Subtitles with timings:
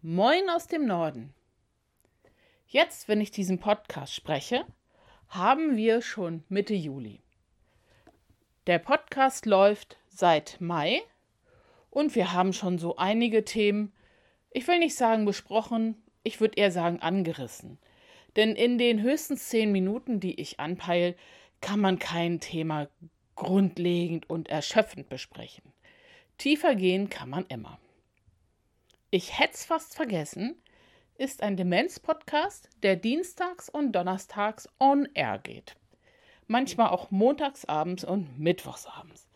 [0.00, 1.34] Moin aus dem Norden.
[2.68, 4.64] Jetzt, wenn ich diesen Podcast spreche,
[5.28, 7.20] haben wir schon Mitte Juli.
[8.68, 11.02] Der Podcast läuft seit Mai
[11.90, 13.92] und wir haben schon so einige Themen,
[14.52, 17.80] ich will nicht sagen besprochen, ich würde eher sagen angerissen.
[18.36, 21.16] Denn in den höchstens zehn Minuten, die ich anpeile,
[21.60, 22.88] kann man kein Thema
[23.34, 25.72] grundlegend und erschöpfend besprechen.
[26.36, 27.80] Tiefer gehen kann man immer.
[29.10, 30.54] Ich hätt's fast vergessen,
[31.16, 35.76] ist ein Demenz-Podcast, der dienstags und donnerstags on air geht.
[36.46, 39.26] Manchmal auch montagsabends und mittwochsabends.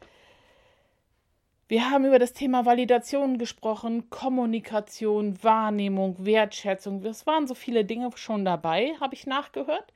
[1.69, 7.03] Wir haben über das Thema Validation gesprochen, Kommunikation, Wahrnehmung, Wertschätzung.
[7.07, 9.95] Es waren so viele Dinge schon dabei, habe ich nachgehört.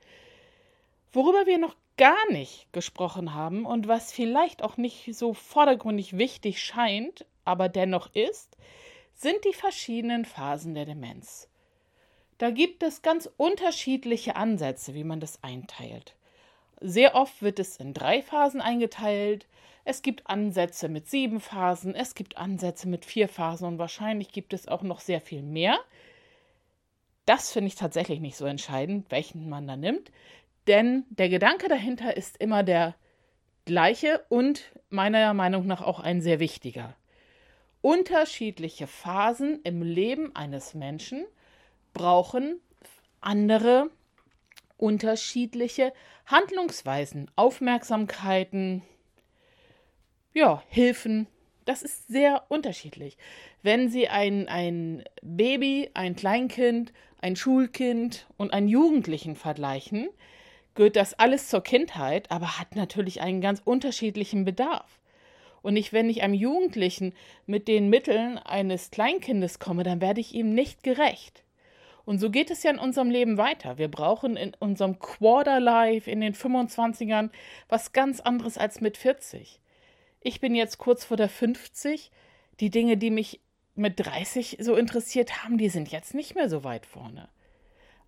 [1.13, 6.63] Worüber wir noch gar nicht gesprochen haben und was vielleicht auch nicht so vordergründig wichtig
[6.63, 8.57] scheint, aber dennoch ist,
[9.17, 11.49] sind die verschiedenen Phasen der Demenz.
[12.37, 16.15] Da gibt es ganz unterschiedliche Ansätze, wie man das einteilt.
[16.79, 19.47] Sehr oft wird es in drei Phasen eingeteilt.
[19.85, 24.53] Es gibt Ansätze mit sieben Phasen, es gibt Ansätze mit vier Phasen und wahrscheinlich gibt
[24.53, 25.79] es auch noch sehr viel mehr.
[27.25, 30.11] Das finde ich tatsächlich nicht so entscheidend, welchen man da nimmt,
[30.67, 32.93] denn der Gedanke dahinter ist immer der
[33.65, 36.95] gleiche und meiner Meinung nach auch ein sehr wichtiger
[37.87, 41.25] unterschiedliche Phasen im Leben eines Menschen
[41.93, 42.59] brauchen
[43.21, 43.89] andere
[44.75, 45.93] unterschiedliche
[46.25, 48.81] Handlungsweisen, Aufmerksamkeiten,
[50.33, 51.27] ja, Hilfen.
[51.63, 53.17] Das ist sehr unterschiedlich.
[53.63, 60.09] Wenn Sie ein, ein Baby, ein Kleinkind, ein Schulkind und einen Jugendlichen vergleichen,
[60.75, 64.99] gehört das alles zur Kindheit, aber hat natürlich einen ganz unterschiedlichen Bedarf.
[65.61, 67.13] Und ich, wenn ich einem Jugendlichen
[67.45, 71.43] mit den Mitteln eines Kleinkindes komme, dann werde ich ihm nicht gerecht.
[72.05, 73.77] Und so geht es ja in unserem Leben weiter.
[73.77, 77.31] Wir brauchen in unserem Quarterlife in den 25ern
[77.67, 79.59] was ganz anderes als mit 40.
[80.21, 82.11] Ich bin jetzt kurz vor der 50.
[82.61, 83.41] Die Dinge, die mich
[83.75, 87.27] mit 30 so interessiert haben, die sind jetzt nicht mehr so weit vorne.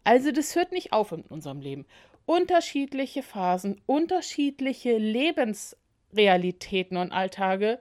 [0.04, 1.86] Also das hört nicht auf in unserem Leben.
[2.26, 5.76] Unterschiedliche Phasen, unterschiedliche Lebens
[6.14, 7.80] Realitäten und Alltage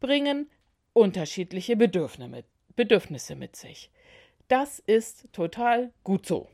[0.00, 0.50] bringen
[0.92, 3.90] unterschiedliche Bedürfnisse mit sich.
[4.48, 6.48] Das ist total gut so.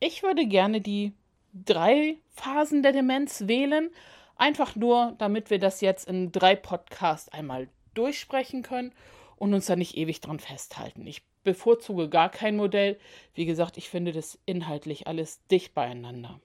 [0.00, 1.12] Ich würde gerne die
[1.54, 3.90] drei Phasen der Demenz wählen,
[4.36, 8.92] einfach nur, damit wir das jetzt in drei Podcasts einmal durchsprechen können
[9.36, 11.06] und uns da nicht ewig dran festhalten.
[11.06, 12.98] Ich bevorzuge gar kein Modell.
[13.34, 16.40] Wie gesagt, ich finde das inhaltlich alles dicht beieinander.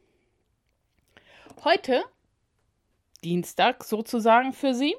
[1.66, 2.04] Heute
[3.24, 4.96] Dienstag sozusagen für Sie,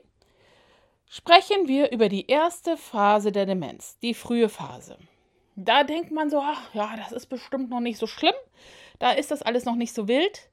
[1.08, 4.96] sprechen wir über die erste Phase der Demenz, die frühe Phase.
[5.56, 8.34] Da denkt man so, ach ja, das ist bestimmt noch nicht so schlimm,
[8.98, 10.48] da ist das alles noch nicht so wild.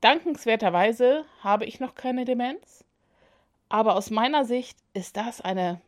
[0.00, 2.84] Dankenswerterweise habe ich noch keine Demenz,
[3.68, 5.80] aber aus meiner Sicht ist das eine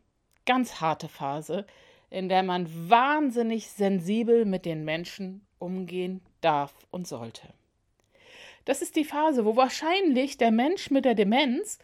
[0.46, 1.66] ganz harte Phase,
[2.08, 7.52] in der man wahnsinnig sensibel mit den Menschen umgehen darf und sollte.
[8.66, 11.78] Das ist die Phase, wo wahrscheinlich der Mensch mit der Demenz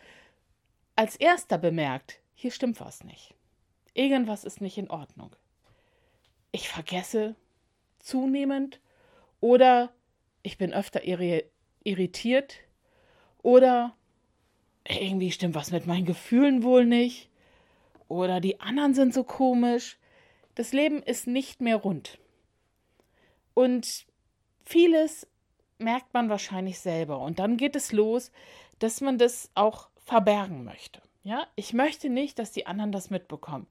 [0.96, 3.34] als erster bemerkt, hier stimmt was nicht.
[3.94, 5.34] Irgendwas ist nicht in Ordnung.
[6.50, 7.36] Ich vergesse
[8.00, 8.80] zunehmend
[9.40, 9.94] oder
[10.42, 12.56] ich bin öfter irritiert
[13.42, 13.96] oder
[14.86, 17.30] irgendwie stimmt was mit meinen Gefühlen wohl nicht
[18.08, 19.98] oder die anderen sind so komisch.
[20.56, 22.18] Das Leben ist nicht mehr rund.
[23.54, 24.04] Und
[24.64, 25.28] vieles
[25.82, 27.20] merkt man wahrscheinlich selber.
[27.20, 28.30] Und dann geht es los,
[28.78, 31.00] dass man das auch verbergen möchte.
[31.24, 33.66] Ja, ich möchte nicht, dass die anderen das mitbekommen.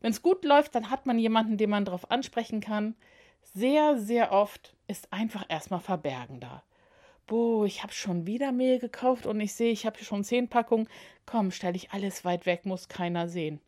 [0.00, 2.96] Wenn es gut läuft, dann hat man jemanden, den man darauf ansprechen kann.
[3.42, 6.62] Sehr, sehr oft ist einfach erstmal Verbergen da.
[7.26, 10.88] Boah, ich habe schon wieder Mehl gekauft und ich sehe, ich habe schon zehn Packungen.
[11.26, 13.60] Komm, stelle ich alles weit weg, muss keiner sehen.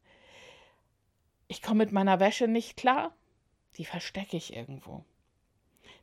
[1.47, 3.15] Ich komme mit meiner Wäsche nicht klar.
[3.77, 5.05] Die verstecke ich irgendwo.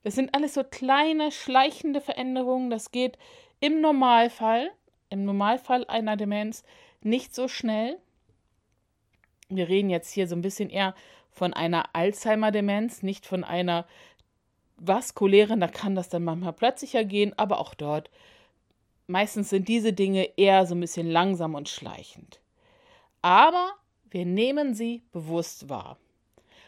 [0.04, 2.70] Das sind alles so kleine, schleichende Veränderungen.
[2.70, 3.18] Das geht
[3.60, 4.72] im Normalfall,
[5.10, 6.64] im Normalfall einer Demenz
[7.02, 7.98] nicht so schnell.
[9.50, 10.96] Wir reden jetzt hier so ein bisschen eher
[11.32, 13.86] von einer Alzheimer-Demenz, nicht von einer
[14.78, 15.60] vaskulären.
[15.60, 18.10] Da kann das dann manchmal plötzlicher gehen, aber auch dort.
[19.08, 22.40] Meistens sind diese Dinge eher so ein bisschen langsam und schleichend.
[23.22, 23.72] Aber
[24.10, 25.98] wir nehmen sie bewusst wahr.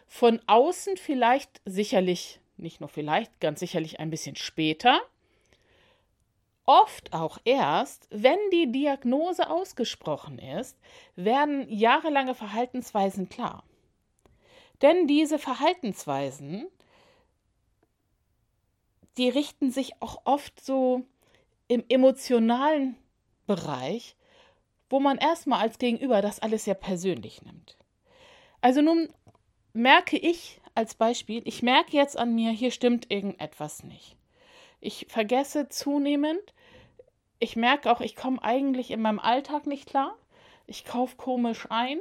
[0.07, 5.01] Von außen vielleicht sicherlich nicht nur vielleicht, ganz sicherlich ein bisschen später.
[6.65, 10.77] Oft auch erst, wenn die Diagnose ausgesprochen ist,
[11.15, 13.63] werden jahrelange Verhaltensweisen klar.
[14.81, 16.67] Denn diese Verhaltensweisen,
[19.17, 21.03] die richten sich auch oft so
[21.67, 22.95] im emotionalen
[23.47, 24.15] Bereich,
[24.89, 27.77] wo man erstmal als Gegenüber das alles sehr persönlich nimmt.
[28.61, 29.09] Also nun
[29.73, 34.15] merke ich als Beispiel, ich merke jetzt an mir, hier stimmt irgendetwas nicht.
[34.79, 36.41] Ich vergesse zunehmend.
[37.39, 40.17] Ich merke auch, ich komme eigentlich in meinem Alltag nicht klar.
[40.67, 41.99] Ich kaufe komisch ein.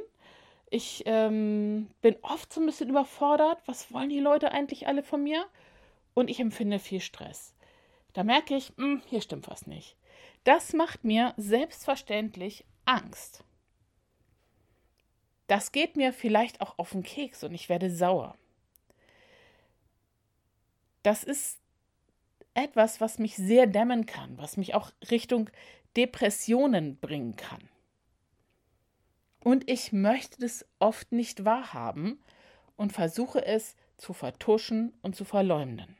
[0.69, 3.59] Ich ähm, bin oft so ein bisschen überfordert.
[3.65, 5.45] Was wollen die Leute eigentlich alle von mir?
[6.13, 7.53] Und ich empfinde viel Stress.
[8.13, 9.95] Da merke ich, mh, hm, hier stimmt was nicht.
[10.43, 13.43] Das macht mir selbstverständlich Angst.
[15.47, 18.37] Das geht mir vielleicht auch auf den Keks und ich werde sauer.
[21.03, 21.59] Das ist
[22.53, 25.49] etwas, was mich sehr dämmen kann, was mich auch Richtung
[25.95, 27.69] Depressionen bringen kann.
[29.43, 32.19] Und ich möchte das oft nicht wahrhaben
[32.75, 35.95] und versuche es zu vertuschen und zu verleumden.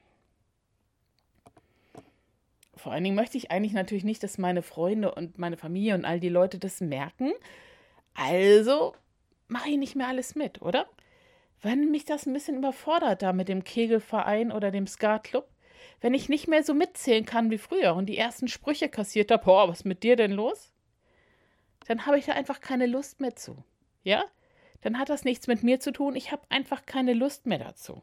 [2.76, 6.06] Vor allen Dingen möchte ich eigentlich natürlich nicht, dass meine Freunde und meine Familie und
[6.06, 7.32] all die Leute das merken.
[8.16, 8.96] Also
[9.48, 10.88] mache ich nicht mehr alles mit, oder?
[11.62, 15.48] Wenn mich das ein bisschen überfordert da mit dem Kegelverein oder dem Skatclub,
[16.00, 19.46] wenn ich nicht mehr so mitzählen kann wie früher und die ersten Sprüche kassiert habe,
[19.46, 20.74] boah, was ist mit dir denn los?
[21.86, 23.64] Dann habe ich da einfach keine Lust mehr zu.
[24.04, 24.26] Ja?
[24.82, 28.02] Dann hat das nichts mit mir zu tun, ich habe einfach keine Lust mehr dazu.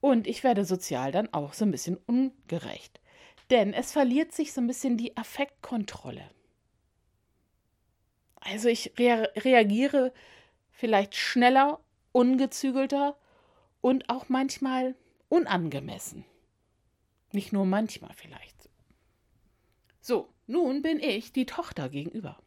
[0.00, 3.00] Und ich werde sozial dann auch so ein bisschen ungerecht.
[3.50, 6.30] Denn es verliert sich so ein bisschen die Affektkontrolle.
[8.40, 10.12] Also ich rea reagiere
[10.70, 11.80] vielleicht schneller,
[12.12, 13.16] ungezügelter
[13.80, 14.94] und auch manchmal
[15.28, 16.24] unangemessen.
[17.32, 18.68] Nicht nur manchmal vielleicht.
[20.00, 22.38] So, nun bin ich die Tochter gegenüber.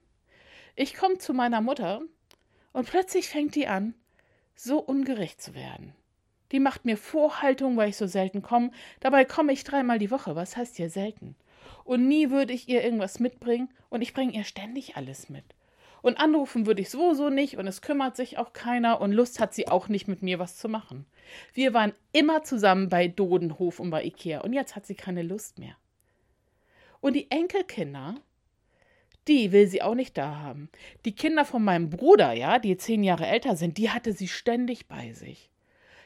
[0.75, 2.01] Ich komme zu meiner Mutter
[2.73, 3.93] und plötzlich fängt die an,
[4.55, 5.93] so ungerecht zu werden.
[6.51, 8.71] Die macht mir Vorhaltung, weil ich so selten komme.
[8.99, 10.35] Dabei komme ich dreimal die Woche.
[10.35, 11.35] Was heißt hier selten?
[11.83, 15.45] Und nie würde ich ihr irgendwas mitbringen und ich bringe ihr ständig alles mit.
[16.01, 19.53] Und anrufen würde ich sowieso nicht und es kümmert sich auch keiner und Lust hat
[19.53, 21.06] sie auch nicht mit mir was zu machen.
[21.53, 25.59] Wir waren immer zusammen bei Dodenhof und bei Ikea und jetzt hat sie keine Lust
[25.59, 25.75] mehr.
[27.01, 28.15] Und die Enkelkinder,
[29.27, 30.69] die will sie auch nicht da haben.
[31.06, 34.88] Die Kinder von meinem Bruder, ja, die zehn Jahre älter sind, die hatte sie ständig
[34.88, 35.50] bei sich.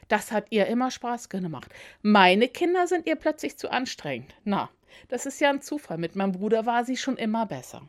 [0.08, 1.72] Das hat ihr immer Spaß gemacht.
[2.02, 4.34] Meine Kinder sind ihr plötzlich zu anstrengend.
[4.44, 4.70] Na,
[5.08, 5.98] das ist ja ein Zufall.
[5.98, 7.88] Mit meinem Bruder war sie schon immer besser.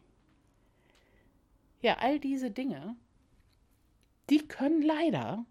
[1.81, 2.95] Ja, all diese Dinge,
[4.29, 5.45] die können leider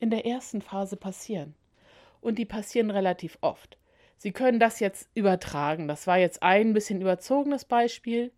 [0.00, 1.54] in der ersten Phase passieren.
[2.20, 3.78] Und die passieren relativ oft.
[4.16, 5.86] Sie können das jetzt übertragen.
[5.86, 8.32] Das war jetzt ein bisschen überzogenes Beispiel.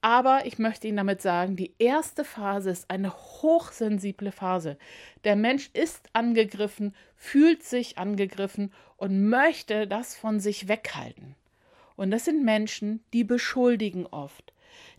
[0.00, 4.78] Aber ich möchte Ihnen damit sagen, die erste Phase ist eine hochsensible Phase.
[5.24, 11.36] Der Mensch ist angegriffen, fühlt sich angegriffen und möchte das von sich weghalten.
[11.96, 14.54] Und das sind Menschen, die beschuldigen oft.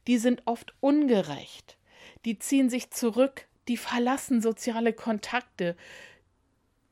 [0.08, 1.78] Die sind oft ungerecht.
[2.26, 5.76] Die ziehen sich zurück, die verlassen soziale Kontakte.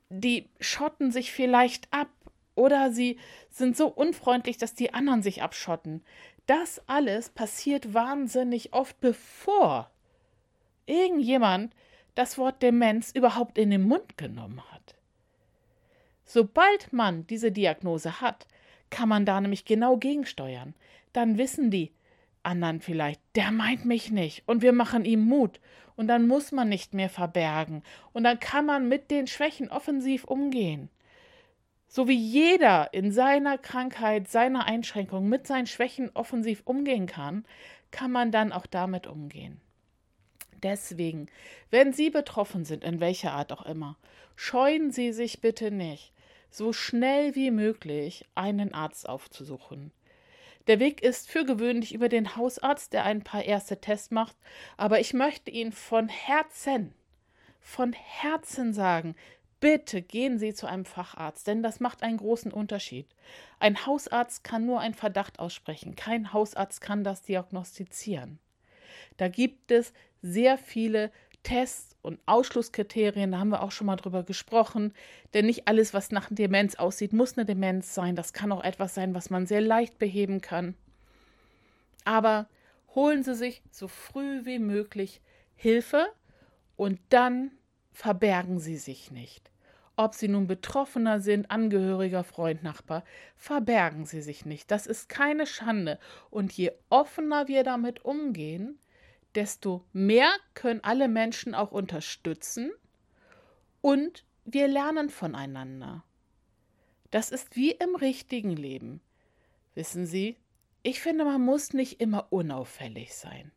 [0.08, 2.08] Die schotten sich vielleicht ab
[2.54, 3.18] oder sie
[3.50, 6.02] sind so unfreundlich, dass die anderen sich abschotten.
[6.46, 9.90] Das alles passiert wahnsinnig oft, bevor
[10.86, 11.74] irgendjemand
[12.14, 14.96] das Wort Demenz überhaupt in den Mund genommen hat.
[16.24, 18.46] Sobald man diese Diagnose hat,
[18.90, 20.74] kann man da nämlich genau gegensteuern.
[21.12, 21.92] Dann wissen die
[22.42, 25.60] anderen vielleicht, der meint mich nicht und wir machen ihm Mut
[25.96, 27.82] und dann muss man nicht mehr verbergen
[28.12, 30.88] und dann kann man mit den Schwächen offensiv umgehen.
[31.86, 37.44] So wie jeder in seiner Krankheit, seiner Einschränkung mit seinen Schwächen offensiv umgehen kann,
[37.90, 39.60] kann man dann auch damit umgehen.
[40.62, 41.26] Deswegen,
[41.70, 43.96] wenn Sie betroffen sind, in welcher Art auch immer,
[44.36, 46.12] scheuen Sie sich bitte nicht,
[46.50, 49.92] so schnell wie möglich einen Arzt aufzusuchen.
[50.70, 54.36] Der Weg ist für gewöhnlich über den Hausarzt, der ein paar erste Tests macht,
[54.76, 56.94] aber ich möchte Ihnen von Herzen,
[57.60, 59.16] von Herzen sagen,
[59.58, 63.08] Bitte gehen Sie zu einem Facharzt, denn das macht einen großen Unterschied.
[63.58, 68.38] Ein Hausarzt kann nur einen Verdacht aussprechen, kein Hausarzt kann das diagnostizieren.
[69.16, 71.10] Da gibt es sehr viele
[71.42, 74.92] Tests und Ausschlusskriterien, da haben wir auch schon mal drüber gesprochen,
[75.34, 78.16] denn nicht alles, was nach Demenz aussieht, muss eine Demenz sein.
[78.16, 80.74] Das kann auch etwas sein, was man sehr leicht beheben kann.
[82.04, 82.48] Aber
[82.94, 85.20] holen Sie sich so früh wie möglich
[85.54, 86.06] Hilfe
[86.76, 87.52] und dann
[87.92, 89.50] verbergen Sie sich nicht
[90.00, 93.04] ob Sie nun Betroffener sind, Angehöriger, Freund, Nachbar,
[93.36, 94.70] verbergen Sie sich nicht.
[94.70, 95.98] Das ist keine Schande.
[96.30, 98.78] Und je offener wir damit umgehen,
[99.34, 102.70] desto mehr können alle Menschen auch unterstützen
[103.80, 106.04] und wir lernen voneinander.
[107.10, 109.00] Das ist wie im richtigen Leben.
[109.74, 110.36] Wissen Sie,
[110.82, 113.52] ich finde, man muss nicht immer unauffällig sein.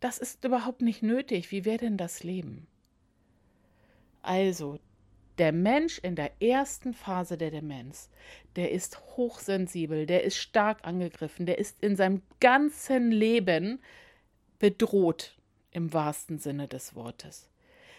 [0.00, 1.50] Das ist überhaupt nicht nötig.
[1.50, 2.66] Wie wäre denn das Leben?
[4.22, 4.78] Also,
[5.38, 8.10] der Mensch in der ersten Phase der Demenz,
[8.56, 13.80] der ist hochsensibel, der ist stark angegriffen, der ist in seinem ganzen Leben
[14.60, 15.34] bedroht
[15.72, 17.48] im wahrsten Sinne des Wortes.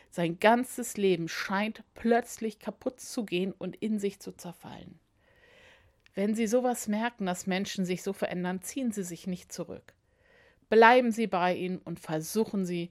[0.10, 5.00] Sein ganzes Leben scheint plötzlich kaputt zu gehen und in sich zu zerfallen.
[6.14, 9.94] Wenn Sie sowas merken, dass Menschen sich so verändern, ziehen Sie sich nicht zurück.
[10.70, 12.90] Bleiben Sie bei ihnen und versuchen Sie,